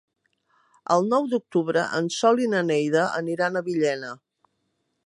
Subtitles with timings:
[0.95, 4.13] El nou d'octubre en Sol i na Neida aniran a Villena.